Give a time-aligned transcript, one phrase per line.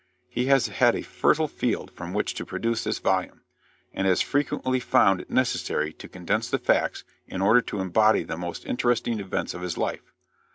[0.29, 3.41] He has had a fertile field from which to produce this volume,
[3.93, 8.35] and has frequently found it necessary to condense the facts in order to embody the
[8.35, 10.11] most interesting events of his life.